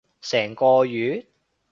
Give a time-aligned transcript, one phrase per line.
[0.19, 1.27] 成個月？